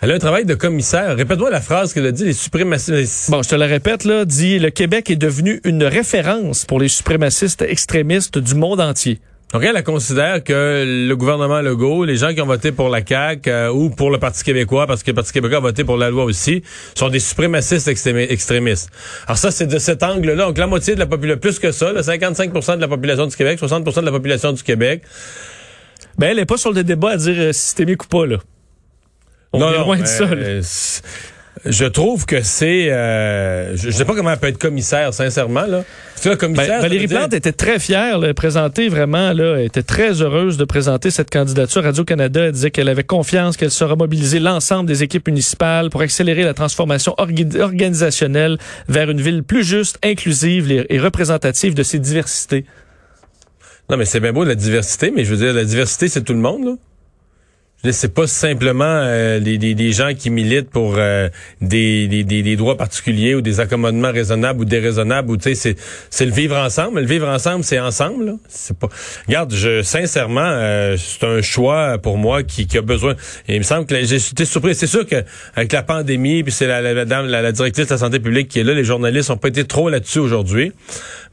Elle 0.00 0.12
a 0.12 0.14
un 0.14 0.18
travail 0.18 0.44
de 0.44 0.54
commissaire. 0.54 1.16
Répète-moi 1.16 1.50
la 1.50 1.60
phrase 1.60 1.92
qu'elle 1.92 2.06
a 2.06 2.12
dit, 2.12 2.24
les 2.24 2.32
suprémacistes. 2.32 3.30
Bon, 3.30 3.42
je 3.42 3.48
te 3.48 3.56
la 3.56 3.66
répète, 3.66 4.04
là, 4.04 4.24
dit 4.24 4.60
le 4.60 4.70
Québec 4.70 5.10
est 5.10 5.16
devenu 5.16 5.60
une 5.64 5.82
référence 5.82 6.64
pour 6.64 6.78
les 6.78 6.88
suprémacistes 6.88 7.62
extrémistes 7.62 8.38
du 8.38 8.54
monde 8.54 8.80
entier. 8.80 9.18
Donc 9.52 9.62
elle, 9.62 9.74
elle 9.76 9.82
considère 9.84 10.44
que 10.44 10.84
le 10.86 11.14
gouvernement 11.16 11.62
Legault, 11.62 12.04
les 12.04 12.16
gens 12.16 12.34
qui 12.34 12.40
ont 12.42 12.46
voté 12.46 12.70
pour 12.70 12.90
la 12.90 13.00
CAQ 13.04 13.48
euh, 13.50 13.70
ou 13.70 13.88
pour 13.88 14.10
le 14.10 14.18
Parti 14.18 14.44
québécois, 14.44 14.86
parce 14.86 15.02
que 15.02 15.10
le 15.10 15.14
Parti 15.14 15.32
québécois 15.32 15.56
a 15.56 15.60
voté 15.60 15.84
pour 15.84 15.96
la 15.96 16.10
loi 16.10 16.24
aussi, 16.24 16.62
sont 16.94 17.08
des 17.08 17.18
suprémacistes 17.18 17.88
extrémistes. 17.88 18.90
Alors 19.26 19.38
ça, 19.38 19.50
c'est 19.50 19.66
de 19.66 19.78
cet 19.78 20.02
angle-là. 20.02 20.46
Donc 20.46 20.58
la 20.58 20.66
moitié 20.66 20.94
de 20.94 21.00
la 21.00 21.06
population, 21.06 21.40
plus 21.40 21.58
que 21.58 21.72
ça, 21.72 21.92
le 21.92 22.00
55% 22.02 22.76
de 22.76 22.80
la 22.82 22.88
population 22.88 23.26
du 23.26 23.34
Québec, 23.36 23.58
60% 23.58 24.00
de 24.00 24.04
la 24.04 24.12
population 24.12 24.52
du 24.52 24.62
Québec. 24.62 25.02
Ben 26.18 26.28
elle 26.30 26.38
est 26.40 26.46
pas 26.46 26.58
sur 26.58 26.72
le 26.72 26.84
débat 26.84 27.12
à 27.12 27.16
dire 27.16 27.36
euh, 27.38 27.52
systémique 27.52 28.04
ou 28.04 28.08
pas, 28.08 28.26
là. 28.26 28.36
On 29.54 29.60
non, 29.60 29.70
est 29.70 29.78
non, 29.78 29.84
loin 29.84 29.96
de 29.98 30.04
ça. 30.04 30.24
euh, 30.24 30.60
je 31.64 31.84
trouve 31.84 32.26
que 32.26 32.42
c'est... 32.42 32.90
Euh, 32.90 33.76
je, 33.76 33.90
je 33.90 33.90
sais 33.90 34.04
pas 34.04 34.14
comment 34.14 34.30
elle 34.30 34.38
peut 34.38 34.48
être 34.48 34.58
commissaire, 34.58 35.12
sincèrement. 35.14 35.66
Là. 35.66 35.84
Là, 36.24 36.36
commissaire, 36.36 36.68
ben, 36.68 36.80
Valérie 36.82 37.06
dire... 37.06 37.18
Plante 37.18 37.34
était 37.34 37.52
très 37.52 37.78
fière 37.78 38.20
de 38.20 38.32
présenter 38.32 38.88
vraiment, 38.88 39.32
là, 39.32 39.56
elle 39.58 39.66
était 39.66 39.82
très 39.82 40.20
heureuse 40.22 40.56
de 40.56 40.64
présenter 40.64 41.10
cette 41.10 41.30
candidature. 41.30 41.82
Radio-Canada 41.82 42.46
elle 42.46 42.52
disait 42.52 42.70
qu'elle 42.70 42.88
avait 42.88 43.04
confiance 43.04 43.56
qu'elle 43.56 43.70
sera 43.70 43.96
mobiliser 43.96 44.40
l'ensemble 44.40 44.88
des 44.88 45.02
équipes 45.02 45.28
municipales 45.28 45.90
pour 45.90 46.00
accélérer 46.00 46.44
la 46.44 46.54
transformation 46.54 47.14
orga 47.18 47.44
organisationnelle 47.60 48.58
vers 48.88 49.10
une 49.10 49.20
ville 49.20 49.42
plus 49.42 49.64
juste, 49.64 49.98
inclusive 50.04 50.70
et 50.70 50.98
représentative 50.98 51.74
de 51.74 51.82
ses 51.82 51.98
diversités. 51.98 52.64
Non, 53.90 53.96
mais 53.96 54.04
c'est 54.04 54.20
bien 54.20 54.32
beau 54.32 54.44
la 54.44 54.54
diversité, 54.54 55.10
mais 55.14 55.24
je 55.24 55.30
veux 55.30 55.36
dire, 55.36 55.54
la 55.54 55.64
diversité, 55.64 56.08
c'est 56.08 56.22
tout 56.22 56.34
le 56.34 56.40
monde, 56.40 56.64
là. 56.64 56.72
C'est 57.84 58.12
pas 58.12 58.26
simplement 58.26 58.84
euh, 58.84 59.38
des, 59.38 59.56
des, 59.56 59.76
des, 59.76 59.92
gens 59.92 60.12
qui 60.12 60.30
militent 60.30 60.68
pour 60.68 60.96
euh, 60.96 61.28
des, 61.60 62.08
des, 62.08 62.24
des, 62.24 62.56
droits 62.56 62.76
particuliers 62.76 63.36
ou 63.36 63.40
des 63.40 63.60
accommodements 63.60 64.10
raisonnables 64.10 64.62
ou 64.62 64.64
déraisonnables 64.64 65.30
ou 65.30 65.36
tu 65.36 65.54
sais 65.54 65.76
c'est 66.10 66.26
le 66.26 66.32
vivre 66.32 66.56
ensemble. 66.56 67.00
Le 67.00 67.06
vivre 67.06 67.28
ensemble, 67.28 67.62
c'est 67.62 67.78
ensemble. 67.78 68.34
C'est 68.48 68.76
pas. 68.76 68.88
Regarde, 69.28 69.54
je 69.54 69.82
sincèrement, 69.82 70.40
euh, 70.42 70.96
c'est 70.98 71.24
un 71.24 71.40
choix 71.40 71.98
pour 71.98 72.18
moi 72.18 72.42
qui, 72.42 72.66
qui 72.66 72.78
a 72.78 72.82
besoin. 72.82 73.14
Et 73.46 73.54
il 73.54 73.58
me 73.58 73.64
semble 73.64 73.86
que 73.86 73.94
j'ai 74.04 74.16
été 74.16 74.44
surpris. 74.44 74.74
C'est 74.74 74.88
sûr 74.88 75.06
que 75.06 75.22
avec 75.54 75.72
la 75.72 75.84
pandémie, 75.84 76.42
puis 76.42 76.50
c'est 76.50 76.66
la, 76.66 76.82
la, 76.82 77.04
la, 77.04 77.22
la, 77.22 77.52
directrice 77.52 77.86
de 77.86 77.94
la 77.94 77.98
santé 77.98 78.18
publique 78.18 78.48
qui 78.48 78.58
est 78.58 78.64
là, 78.64 78.74
les 78.74 78.82
journalistes 78.82 79.30
ont 79.30 79.36
pas 79.36 79.48
été 79.48 79.64
trop 79.64 79.88
là-dessus 79.88 80.18
aujourd'hui. 80.18 80.72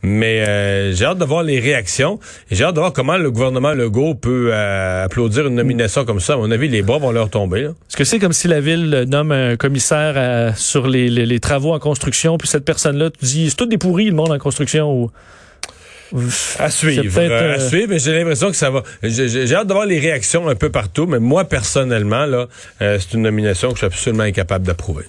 Mais 0.06 0.42
euh, 0.42 0.94
j'ai 0.94 1.06
hâte 1.06 1.18
de 1.18 1.26
voir 1.26 1.44
les 1.44 1.60
réactions. 1.60 2.20
J'ai 2.52 2.64
hâte 2.64 2.76
de 2.76 2.80
voir 2.80 2.94
comment 2.94 3.18
le 3.18 3.32
gouvernement 3.32 3.74
Legault 3.74 4.16
peut 4.16 4.54
applaudir 4.54 5.48
une 5.48 5.56
nomination 5.56 6.06
comme 6.06 6.20
ça 6.20 6.34
à 6.34 6.38
mon 6.38 6.52
avis, 6.52 6.68
les 6.68 6.82
bras 6.82 7.00
vont 7.00 7.12
leur 7.12 7.30
tomber. 7.30 7.62
Est-ce 7.62 7.98
que 7.98 8.04
c'est 8.04 8.20
comme 8.20 8.34
si 8.34 8.48
la 8.48 8.62
ville 8.62 9.06
nomme 9.08 9.32
un 9.32 9.56
commissaire 9.56 10.18
à, 10.18 10.56
sur 10.56 10.88
les, 10.88 11.10
les, 11.10 11.26
les, 11.26 11.40
travaux 11.40 11.74
en 11.74 11.80
construction, 11.80 12.38
puis 12.38 12.48
cette 12.48 12.66
personne-là 12.66 13.10
dit, 13.22 13.50
c'est 13.50 13.56
tout 13.56 13.66
des 13.66 13.78
pourris, 13.78 14.06
le 14.06 14.16
monde 14.16 14.32
en 14.32 14.38
construction, 14.38 14.94
ou... 14.94 15.12
À 16.60 16.70
suivre. 16.70 17.20
Euh, 17.20 17.56
à 17.56 17.60
suivre, 17.60 17.88
mais 17.90 18.00
j'ai 18.00 18.18
l'impression 18.18 18.50
que 18.50 18.56
ça 18.56 18.70
va. 18.70 18.84
J'ai 19.02 19.56
hâte 19.56 19.68
de 19.68 19.74
voir 19.74 19.86
les 19.86 20.00
réactions 20.00 20.48
un 20.48 20.56
peu 20.56 20.70
partout, 20.70 21.08
mais 21.08 21.20
moi, 21.20 21.46
personnellement, 21.46 22.26
là, 22.26 22.48
euh, 22.82 23.00
c'est 23.00 23.16
une 23.16 23.24
nomination 23.24 23.70
que 23.70 23.76
je 23.76 23.80
suis 23.80 23.88
absolument 23.88 24.24
incapable 24.24 24.66
d'approuver. 24.66 25.06